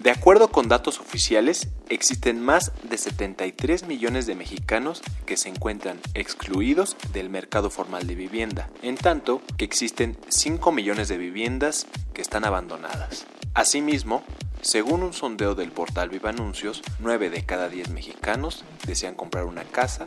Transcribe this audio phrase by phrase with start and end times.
[0.00, 5.98] De acuerdo con datos oficiales, existen más de 73 millones de mexicanos que se encuentran
[6.14, 12.22] excluidos del mercado formal de vivienda, en tanto que existen 5 millones de viviendas que
[12.22, 13.26] están abandonadas.
[13.54, 14.22] Asimismo,
[14.62, 19.64] según un sondeo del portal Viva Anuncios, 9 de cada 10 mexicanos desean comprar una
[19.64, 20.06] casa,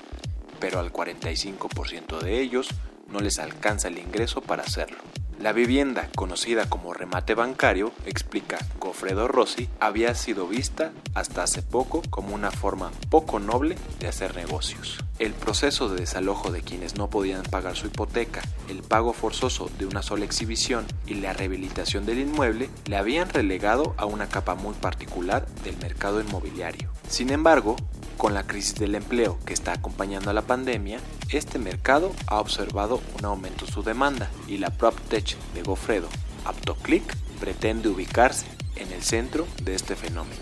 [0.62, 2.70] pero al 45% de ellos
[3.10, 5.00] no les alcanza el ingreso para hacerlo.
[5.42, 12.04] La vivienda, conocida como remate bancario, explica Gofredo Rossi, había sido vista hasta hace poco
[12.12, 15.00] como una forma poco noble de hacer negocios.
[15.18, 19.88] El proceso de desalojo de quienes no podían pagar su hipoteca, el pago forzoso de
[19.88, 24.76] una sola exhibición y la rehabilitación del inmueble le habían relegado a una capa muy
[24.76, 26.92] particular del mercado inmobiliario.
[27.10, 27.78] Sin embargo,
[28.22, 33.02] con la crisis del empleo que está acompañando a la pandemia, este mercado ha observado
[33.18, 36.08] un aumento en su demanda y la PropTech de Gofredo,
[36.46, 40.40] AptoClick, pretende ubicarse en el centro de este fenómeno.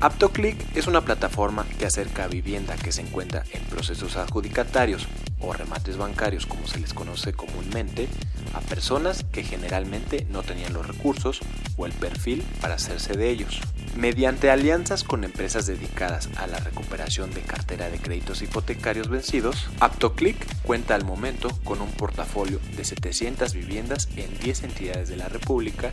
[0.00, 5.06] AptoClick es una plataforma que acerca vivienda que se encuentra en procesos adjudicatarios
[5.38, 8.08] o remates bancarios como se les conoce comúnmente
[8.52, 11.38] a personas que generalmente no tenían los recursos
[11.76, 13.60] o el perfil para hacerse de ellos.
[13.96, 20.62] Mediante alianzas con empresas dedicadas a la recuperación de cartera de créditos hipotecarios vencidos, AptoClick
[20.62, 25.90] cuenta al momento con un portafolio de 700 viviendas en 10 entidades de la República,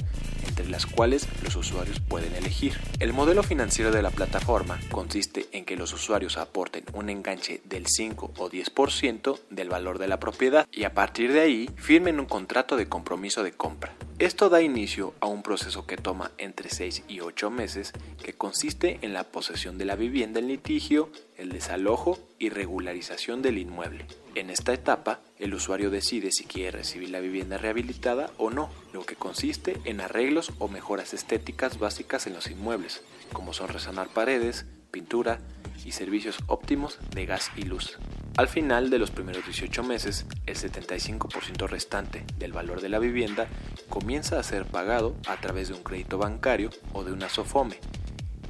[0.47, 2.79] entre las cuales los usuarios pueden elegir.
[2.99, 7.87] El modelo financiero de la plataforma consiste en que los usuarios aporten un enganche del
[7.87, 12.27] 5 o 10% del valor de la propiedad y a partir de ahí firmen un
[12.27, 13.93] contrato de compromiso de compra.
[14.17, 17.91] Esto da inicio a un proceso que toma entre 6 y 8 meses,
[18.23, 23.57] que consiste en la posesión de la vivienda en litigio, el desalojo y regularización del
[23.57, 24.07] inmueble.
[24.35, 29.05] En esta etapa, el usuario decide si quiere recibir la vivienda rehabilitada o no, lo
[29.05, 33.01] que consiste en arreglos o mejoras estéticas básicas en los inmuebles,
[33.33, 35.41] como son resanar paredes, pintura
[35.83, 37.97] y servicios óptimos de gas y luz.
[38.37, 43.47] Al final de los primeros 18 meses, el 75% restante del valor de la vivienda
[43.87, 47.79] comienza a ser pagado a través de un crédito bancario o de una SOFOME,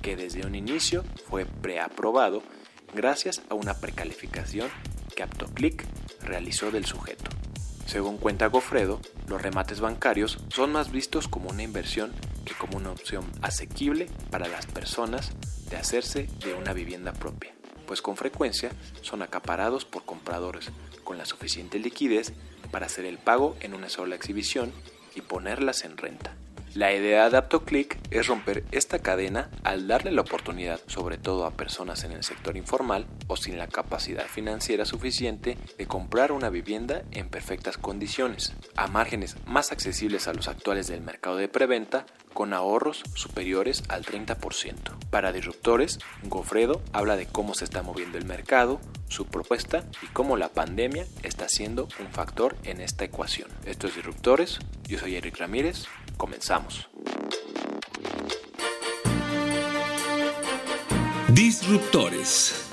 [0.01, 2.41] que desde un inicio fue preaprobado
[2.95, 4.69] gracias a una precalificación
[5.15, 5.85] que AptoClick
[6.23, 7.29] realizó del sujeto.
[7.85, 12.11] Según cuenta Gofredo, los remates bancarios son más vistos como una inversión
[12.43, 15.33] que como una opción asequible para las personas
[15.69, 17.53] de hacerse de una vivienda propia
[17.85, 20.71] pues con frecuencia son acaparados por compradores
[21.03, 22.33] con la suficiente liquidez
[22.71, 24.71] para hacer el pago en una sola exhibición
[25.15, 26.35] y ponerlas en renta.
[26.75, 31.51] La idea de AptoClick es romper esta cadena al darle la oportunidad, sobre todo a
[31.51, 37.03] personas en el sector informal o sin la capacidad financiera suficiente, de comprar una vivienda
[37.11, 42.53] en perfectas condiciones, a márgenes más accesibles a los actuales del mercado de preventa, con
[42.53, 44.75] ahorros superiores al 30%.
[45.09, 50.35] Para disruptores, Gofredo habla de cómo se está moviendo el mercado, su propuesta y cómo
[50.35, 53.49] la pandemia está siendo un factor en esta ecuación.
[53.65, 55.85] Esto es Disruptores, yo soy Eric Ramírez,
[56.17, 56.89] comenzamos.
[61.29, 62.69] Disruptores.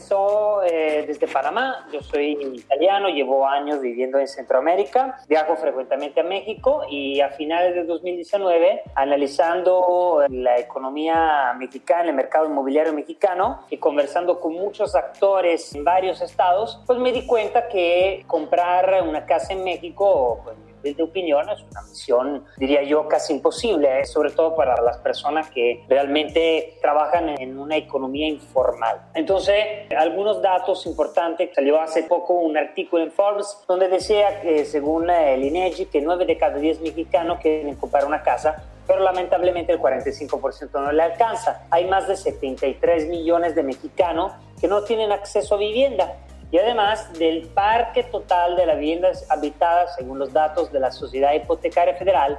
[0.00, 6.24] Empezó eh, desde Panamá, yo soy italiano, llevo años viviendo en Centroamérica, viajo frecuentemente a
[6.24, 13.76] México y a finales de 2019, analizando la economía mexicana, el mercado inmobiliario mexicano y
[13.76, 19.52] conversando con muchos actores en varios estados, pues me di cuenta que comprar una casa
[19.52, 24.04] en México pues, de opinión es una misión, diría yo, casi imposible, ¿eh?
[24.04, 29.00] sobre todo para las personas que realmente trabajan en una economía informal.
[29.14, 29.56] Entonces,
[29.96, 31.50] algunos datos importantes.
[31.54, 36.26] Salió hace poco un artículo en Forbes donde decía que según el INEGI que 9
[36.26, 41.64] de cada 10 mexicanos quieren comprar una casa pero lamentablemente el 45% no le alcanza.
[41.70, 46.16] Hay más de 73 millones de mexicanos que no tienen acceso a vivienda
[46.50, 51.32] y además del parque total de las viviendas habitadas, según los datos de la Sociedad
[51.34, 52.38] Hipotecaria Federal,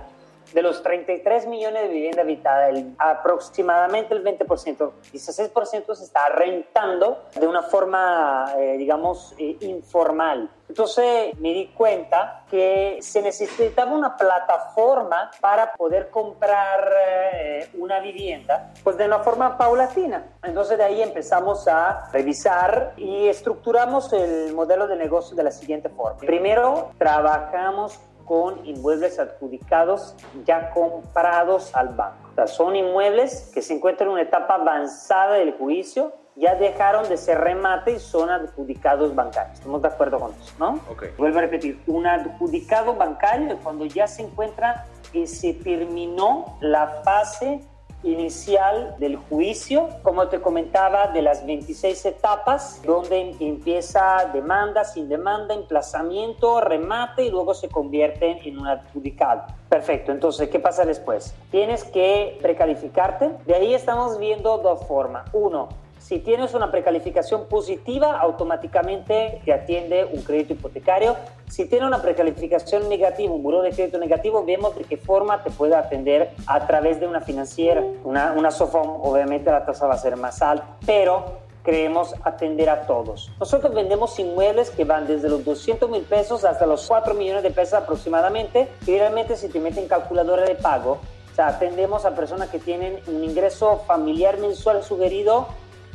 [0.54, 7.24] de los 33 millones de vivienda habitada, el, aproximadamente el 20%, 16% se está rentando
[7.40, 10.50] de una forma, eh, digamos, eh, informal.
[10.72, 16.90] Entonces me di cuenta que se necesitaba una plataforma para poder comprar
[17.34, 20.28] eh, una vivienda, pues de una forma paulatina.
[20.42, 25.90] Entonces de ahí empezamos a revisar y estructuramos el modelo de negocio de la siguiente
[25.90, 26.20] forma.
[26.20, 30.16] Primero, trabajamos con inmuebles adjudicados
[30.46, 32.30] ya comprados al banco.
[32.32, 37.08] O sea, son inmuebles que se encuentran en una etapa avanzada del juicio, ya dejaron
[37.10, 39.60] de ser remate y son adjudicados bancarios.
[39.60, 40.80] Estamos de acuerdo con eso, ¿no?
[40.90, 41.08] Ok.
[41.18, 47.02] Vuelvo a repetir, un adjudicado bancario es cuando ya se encuentra y se terminó la
[47.04, 47.62] fase
[48.04, 55.54] inicial del juicio, como te comentaba, de las 26 etapas, donde empieza demanda, sin demanda,
[55.54, 59.44] emplazamiento, remate y luego se convierte en un adjudicado.
[59.70, 61.34] Perfecto, entonces, ¿qué pasa después?
[61.50, 63.32] Tienes que precalificarte.
[63.46, 65.30] De ahí estamos viendo dos formas.
[65.34, 65.70] Uno,
[66.12, 71.16] si tienes una precalificación positiva, automáticamente te atiende un crédito hipotecario.
[71.48, 75.52] Si tienes una precalificación negativa, un buró de crédito negativo, vemos de qué forma te
[75.52, 77.82] puede atender a través de una financiera.
[78.04, 82.82] Una, una SOFOM, obviamente la tasa va a ser más alta, pero creemos atender a
[82.82, 83.32] todos.
[83.40, 87.52] Nosotros vendemos inmuebles que van desde los 200 mil pesos hasta los 4 millones de
[87.52, 88.68] pesos aproximadamente.
[88.86, 91.00] Y realmente si te meten calculadora de pago,
[91.32, 95.48] o sea, atendemos a personas que tienen un ingreso familiar mensual sugerido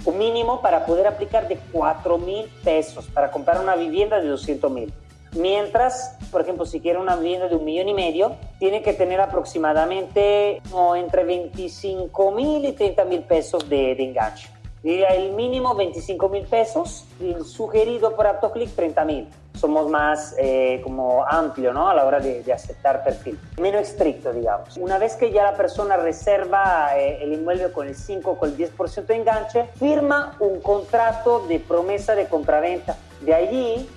[0.04, 4.70] o mínimo para poder aplicar de 4 mil pesos para comprar una vivienda de 200
[4.70, 4.92] mil.
[5.32, 9.20] Mientras, por ejemplo, si quiere una vivienda de un millón y medio, tiene que tener
[9.20, 14.48] aproximadamente no, entre 25 mil y 30 mil pesos de, de enganche.
[14.82, 19.28] El mínimo 25 mil pesos, el sugerido por AutoClick 30 mil.
[19.56, 21.88] Somos más eh, como amplio ¿no?
[21.88, 24.76] a la hora de, de, aceptar perfil, menos estricto, digamos.
[24.76, 28.50] Una vez que ya la persona reserva eh, el inmueble con el 5 o con
[28.50, 32.96] el 10% de enganche, firma un contrato de promesa de compraventa.
[33.20, 33.88] De allí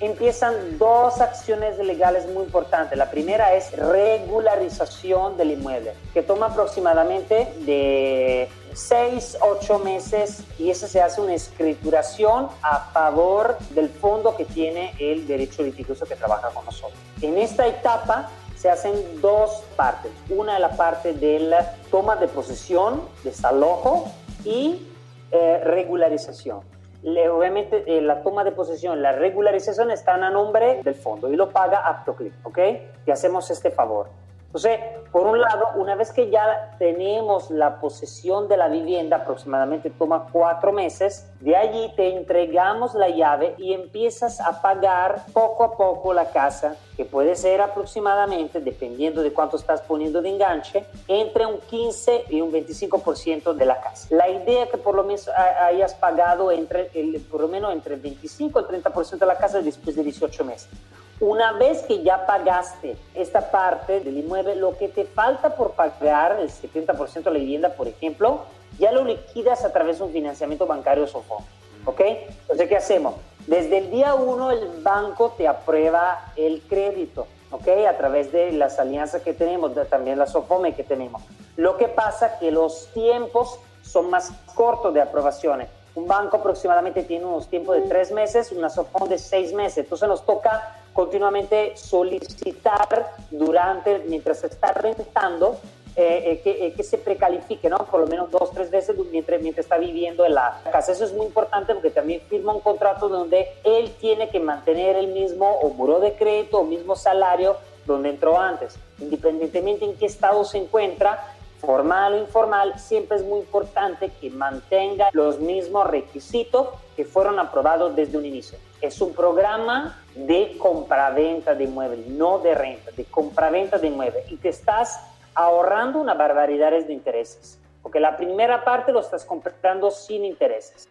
[0.00, 2.96] empiezan dos acciones legales muy importantes.
[2.96, 8.48] La primera es regularización del inmueble, que toma aproximadamente de
[8.78, 14.94] 6, 8 meses y esa se hace una escrituración a favor del fondo que tiene
[15.00, 16.98] el derecho litigioso que trabaja con nosotros.
[17.20, 20.12] En esta etapa se hacen dos partes.
[20.30, 24.10] Una es la parte de la toma de posesión, desalojo
[24.44, 24.86] y
[25.32, 26.60] eh, regularización.
[27.02, 31.36] Le, obviamente eh, la toma de posesión, la regularización están a nombre del fondo y
[31.36, 32.58] lo paga AptoClick, ¿ok?
[33.06, 34.08] Y hacemos este favor.
[34.48, 34.80] Entonces,
[35.12, 40.26] por un lado, una vez que ya tenemos la posesión de la vivienda, aproximadamente toma
[40.32, 46.14] cuatro meses, de allí te entregamos la llave y empiezas a pagar poco a poco
[46.14, 51.58] la casa, que puede ser aproximadamente, dependiendo de cuánto estás poniendo de enganche, entre un
[51.58, 54.08] 15 y un 25% de la casa.
[54.10, 57.94] La idea es que por lo menos hayas pagado entre el, por lo menos entre
[57.94, 60.70] el 25 y el 30% de la casa después de 18 meses.
[61.20, 66.38] Una vez que ya pagaste esta parte del inmueble, lo que te falta por pagar,
[66.38, 68.42] el 70% de la vivienda, por ejemplo,
[68.78, 71.42] ya lo liquidas a través de un financiamiento bancario SOFOM.
[71.86, 72.00] ¿Ok?
[72.00, 73.14] Entonces, ¿qué hacemos?
[73.48, 77.26] Desde el día uno, el banco te aprueba el crédito.
[77.50, 77.66] ¿Ok?
[77.88, 81.22] A través de las alianzas que tenemos, también la SOFOME que tenemos.
[81.56, 85.68] Lo que pasa que los tiempos son más cortos de aprobaciones.
[85.96, 89.78] Un banco aproximadamente tiene unos tiempos de tres meses, una SOFOM de seis meses.
[89.78, 95.56] Entonces nos toca continuamente solicitar durante, mientras se está rentando,
[95.94, 97.78] eh, eh, que, eh, que, se precalifique, ¿no?
[97.86, 100.90] Por lo menos dos, tres veces mientras, mientras está viviendo en la casa.
[100.90, 105.06] Eso es muy importante porque también firma un contrato donde él tiene que mantener el
[105.12, 108.76] mismo o buró de crédito o mismo salario donde entró antes.
[108.98, 115.08] Independientemente en qué estado se encuentra, formal o informal, siempre es muy importante que mantenga
[115.12, 118.58] los mismos requisitos que fueron aprobados desde un inicio.
[118.80, 124.30] Es un programa de compraventa de inmuebles, no de renta, de compraventa de inmuebles.
[124.30, 125.00] Y te estás
[125.34, 130.88] ahorrando una barbaridad de intereses, porque la primera parte lo estás comprando sin intereses.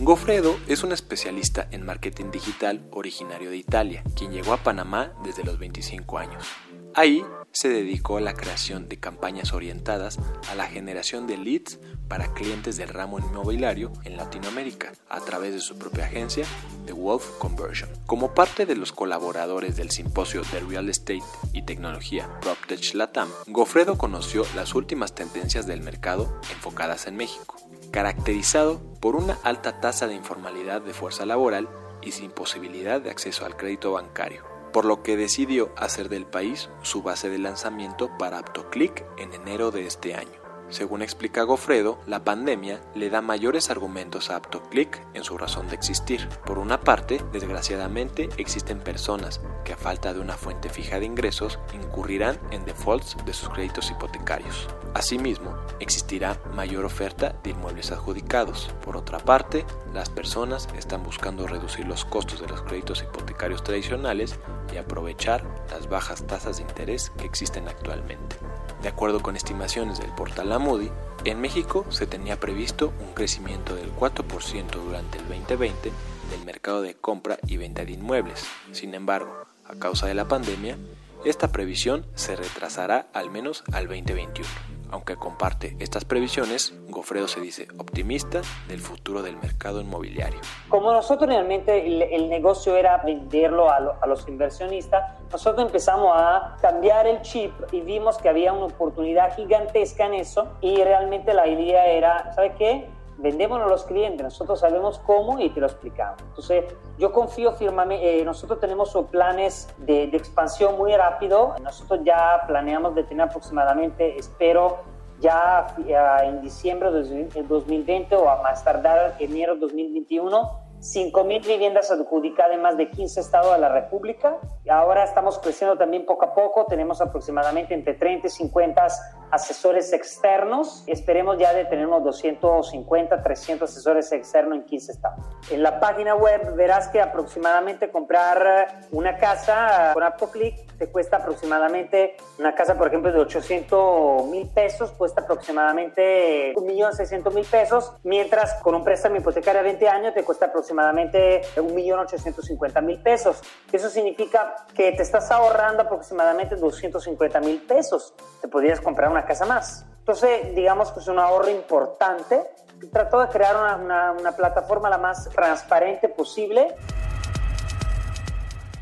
[0.00, 5.44] Gofredo es un especialista en marketing digital originario de Italia, quien llegó a Panamá desde
[5.44, 6.46] los 25 años.
[6.94, 10.18] Ahí se dedicó a la creación de campañas orientadas
[10.50, 15.60] a la generación de leads para clientes del ramo inmobiliario en Latinoamérica a través de
[15.60, 16.46] su propia agencia,
[16.86, 17.90] The Wolf Conversion.
[18.06, 21.22] Como parte de los colaboradores del simposio de Real Estate
[21.52, 27.56] y Tecnología PropTech Latam, Gofredo conoció las últimas tendencias del mercado enfocadas en México,
[27.90, 31.68] caracterizado por una alta tasa de informalidad de fuerza laboral
[32.02, 36.70] y sin posibilidad de acceso al crédito bancario por lo que decidió hacer del país
[36.82, 40.47] su base de lanzamiento para AptoClick en enero de este año.
[40.70, 45.74] Según explica Gofredo, la pandemia le da mayores argumentos a AptoClick en su razón de
[45.74, 46.28] existir.
[46.44, 51.58] Por una parte, desgraciadamente existen personas que a falta de una fuente fija de ingresos
[51.72, 54.68] incurrirán en defaults de sus créditos hipotecarios.
[54.94, 58.68] Asimismo, existirá mayor oferta de inmuebles adjudicados.
[58.84, 64.38] Por otra parte, las personas están buscando reducir los costos de los créditos hipotecarios tradicionales
[64.72, 68.36] y aprovechar las bajas tasas de interés que existen actualmente.
[68.82, 70.90] De acuerdo con estimaciones del portal Amudi,
[71.24, 75.90] en México se tenía previsto un crecimiento del 4% durante el 2020
[76.30, 78.44] del mercado de compra y venta de inmuebles.
[78.72, 80.76] Sin embargo, a causa de la pandemia,
[81.24, 84.48] esta previsión se retrasará al menos al 2021.
[84.90, 90.40] Aunque comparte estas previsiones, Gofredo se dice optimista del futuro del mercado inmobiliario.
[90.68, 97.06] Como nosotros realmente el, negocio era venderlo a, a, los inversionistas, nosotros empezamos a cambiar
[97.06, 101.86] el chip y vimos que había una oportunidad gigantesca en eso y realmente la idea
[101.86, 102.90] era, ¿sabe qué?
[103.18, 106.22] Vendémonos a los clientes, nosotros sabemos cómo y te lo explicamos.
[106.22, 106.64] Entonces,
[106.98, 112.94] yo confío firmemente, eh, nosotros tenemos planes de, de, expansión muy rápido, nosotros ya planeamos
[112.94, 114.78] de tener aproximadamente, espero,
[115.20, 115.74] ya
[116.22, 122.62] en diciembre de 2020 o a más tardar enero de 2021, 5.000 viviendas adjudicadas en
[122.62, 124.36] más de 15 estados de la República.
[124.70, 126.66] Ahora estamos creciendo también poco a poco.
[126.66, 128.86] Tenemos aproximadamente entre 30 y 50
[129.30, 130.84] asesores externos.
[130.86, 135.24] Esperemos ya de tener unos 250, 300 asesores externos en 15 estados.
[135.50, 142.16] En la página web verás que aproximadamente comprar una casa con AptoClick te cuesta aproximadamente,
[142.38, 148.84] una casa por ejemplo de 800 mil pesos, cuesta aproximadamente 1.600.000 pesos, mientras con un
[148.84, 153.42] préstamo hipotecario a 20 años te cuesta aproximadamente aproximadamente 1.850.000 pesos.
[153.72, 158.14] Eso significa que te estás ahorrando aproximadamente 250 mil pesos.
[158.40, 159.84] Te podrías comprar una casa más.
[159.98, 162.50] Entonces, digamos que es un ahorro importante.
[162.92, 166.74] Trató de crear una, una, plataforma la más transparente posible.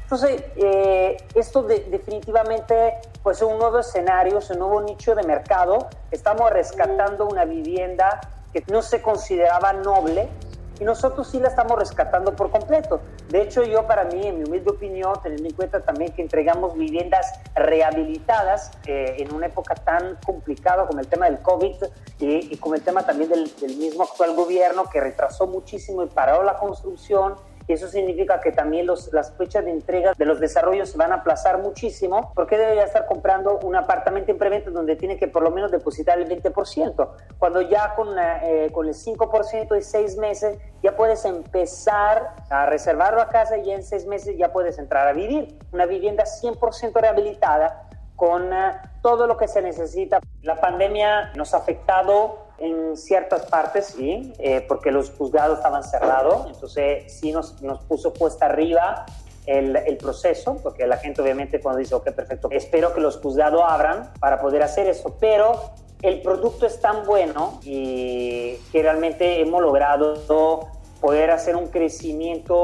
[0.03, 5.89] Entonces, eh, esto definitivamente pues, es un nuevo escenario, es un nuevo nicho de mercado.
[6.13, 8.21] Estamos rescatando una vivienda
[8.53, 10.29] que no se consideraba noble,
[10.79, 13.01] y nosotros sí la estamos rescatando por completo.
[13.29, 16.75] De hecho, yo para mí, en mi humilde opinión, teniendo en cuenta también que entregamos
[16.75, 21.77] viviendas rehabilitadas eh, en una época tan complicada como el tema del COVID
[22.21, 26.43] y, y como el tema también del mismo actual gobierno que retrasó muchísimo y paró
[26.43, 27.37] la construcción
[27.73, 31.17] eso significa que también los, las fechas de entrega de los desarrollos se van a
[31.17, 32.33] aplazar muchísimo.
[32.35, 36.19] porque debería estar comprando un apartamento en preventa donde tiene que por lo menos depositar
[36.19, 37.09] el 20%?
[37.39, 43.15] Cuando ya con, eh, con el 5% de seis meses ya puedes empezar a reservar
[43.15, 45.59] la casa y en seis meses ya puedes entrar a vivir.
[45.73, 50.21] Una vivienda 100% rehabilitada con eh, todo lo que se necesita.
[50.43, 56.47] La pandemia nos ha afectado en ciertas partes, sí, eh, porque los juzgados estaban cerrados,
[56.47, 59.07] entonces sí nos, nos puso puesta arriba
[59.47, 63.63] el, el, proceso, porque la gente obviamente cuando dice, ok, perfecto, espero que los juzgados
[63.65, 65.73] abran para poder hacer eso, pero
[66.03, 70.69] el producto es tan bueno y que realmente hemos logrado
[71.01, 72.57] poder hacer un crecimiento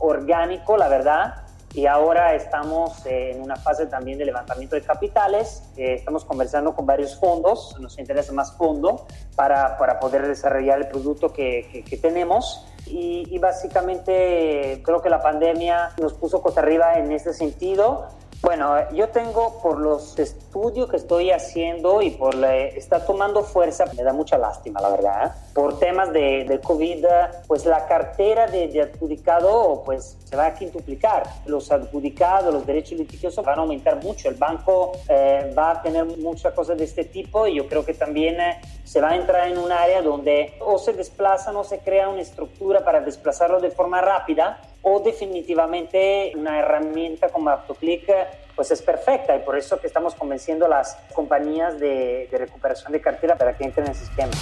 [0.00, 1.34] orgánico, la verdad,
[1.72, 5.62] y ahora estamos en una fase también de levantamiento de capitales.
[5.76, 10.88] Eh, estamos conversando con varios fondos, nos interesa más fondo para, para poder desarrollar el
[10.88, 12.66] producto que, que, tenemos.
[12.86, 18.08] Y, y, básicamente creo que la pandemia nos puso costa arriba en este sentido
[18.42, 23.84] bueno, yo tengo por los estudios que estoy haciendo y por la, está tomando fuerza,
[23.94, 27.04] me da mucha lástima, la verdad, por temas de, de COVID,
[27.46, 31.24] pues la cartera de, de, adjudicado pues se va a quintuplicar.
[31.44, 34.30] Los adjudicados, los derechos litigiosos van a aumentar mucho.
[34.30, 37.92] El banco eh, va a tener muchas cosas de este tipo y yo creo que
[37.92, 41.80] también eh, se va a entrar en un área donde o se desplaza, o se
[41.80, 48.10] crea una estructura para desplazarlo de forma rápida o definitivamente una herramienta como AutoClick
[48.56, 53.00] pues es perfecta y por eso que estamos convenciendo a las compañías de, recuperación de
[53.00, 54.32] cartera para que entren en ese esquema.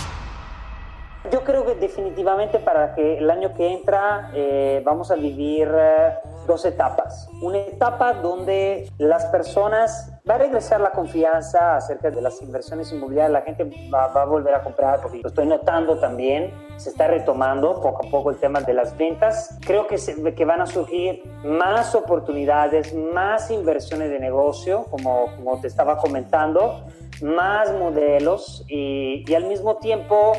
[1.30, 6.14] Yo creo que definitivamente para que el año que entra eh, vamos a vivir eh,
[6.48, 7.28] dos etapas.
[7.40, 13.30] Una etapa donde las personas va a regresar la confianza acerca de las inversiones inmobiliarias,
[13.30, 17.80] la gente va, a volver a comprar, porque lo estoy notando también, se está retomando
[17.80, 19.56] poco a poco el tema de las ventas.
[19.64, 19.96] Creo que,
[20.34, 26.84] que van a surgir más oportunidades, más inversiones de negocio, como, como te estaba comentando,
[27.22, 30.32] más modelos y, y al mismo tiempo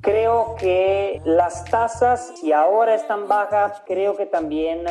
[0.00, 4.86] creo que las tasas, si ahora están bajas, creo que también...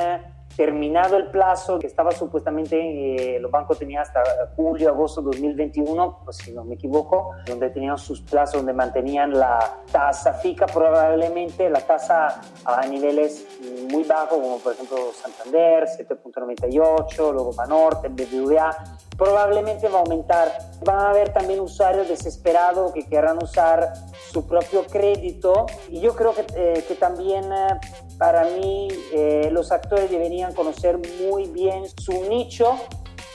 [0.56, 4.22] Terminado el plazo que estaba supuestamente, eh, los bancos tenían hasta
[4.56, 9.38] julio, agosto de 2021, pues si no me equivoco, donde tenían sus plazos, donde mantenían
[9.38, 13.46] la tasa fija, probablemente la tasa a niveles
[13.92, 20.52] muy bajos, como por ejemplo Santander, 7.98, luego Banorte, BBVA, probablemente va a aumentar.
[20.84, 23.94] Van a haber también usuarios desesperados que querrán usar
[24.32, 27.79] su propio crédito y yo creo que, eh, que también eh,
[28.17, 32.75] para mí eh, los actores deberían conocer muy bien su nicho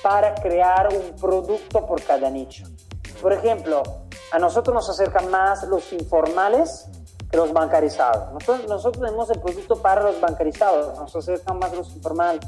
[0.03, 2.65] para crear un producto por cada nicho.
[3.21, 3.83] Por ejemplo,
[4.33, 6.87] a nosotros nos acercan más los informales
[7.31, 8.33] que los bancarizados.
[8.33, 12.41] Nosotros, nosotros tenemos el producto para los bancarizados, nos acercan más los informales.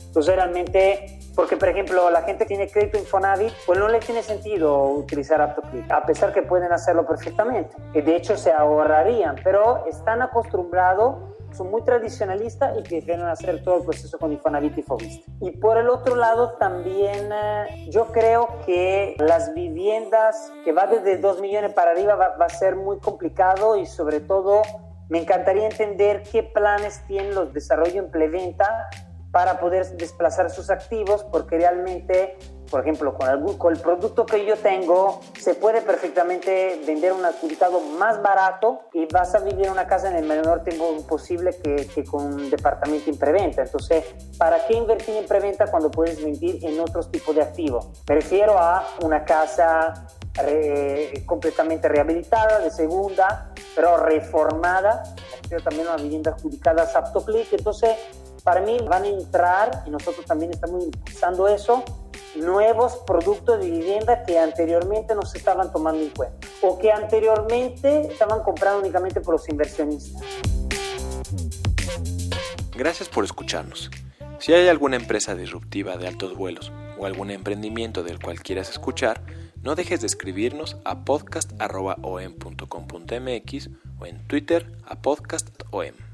[0.00, 4.84] Entonces realmente, porque por ejemplo la gente tiene crédito Infonavit, pues no le tiene sentido
[4.90, 7.76] utilizar AutoClick, a pesar que pueden hacerlo perfectamente.
[7.92, 11.16] Y de hecho se ahorrarían, pero están acostumbrados
[11.54, 15.30] son muy tradicionalistas y que hacer todo el proceso con Infonavit y Fobista.
[15.40, 21.16] Y por el otro lado también eh, yo creo que las viviendas que va desde
[21.18, 24.62] 2 millones para arriba va, va a ser muy complicado y sobre todo
[25.08, 28.88] me encantaría entender qué planes tienen los desarrollos en preventa
[29.34, 32.38] para poder desplazar sus activos porque realmente
[32.70, 37.24] por ejemplo, con el, con el, producto que yo tengo, se puede perfectamente vender un
[37.24, 41.86] adjudicado más barato y vas a vivir una casa en el menor tiempo posible que,
[41.94, 43.62] que, con un departamento en preventa.
[43.62, 44.04] Entonces,
[44.38, 47.86] ¿para qué invertir en preventa cuando puedes invertir en otros tipos de activos?
[48.08, 50.06] Me refiero a una casa
[51.26, 55.04] completamente rehabilitada, de segunda, pero reformada,
[55.48, 57.52] pero también una vivienda adjudicada Saptoclick.
[57.52, 57.96] Entonces,
[58.44, 61.82] para mí van a entrar, y nosotros también estamos impulsando eso,
[62.36, 68.12] nuevos productos de vivienda que anteriormente no se estaban tomando en cuenta o que anteriormente
[68.12, 70.22] estaban comprando únicamente por los inversionistas.
[72.76, 73.90] Gracias por escucharnos.
[74.40, 79.22] Si hay alguna empresa disruptiva de altos vuelos o algún emprendimiento del cual quieras escuchar,
[79.62, 86.13] no dejes de escribirnos a podcast.om.com.mx o en Twitter a podcastom.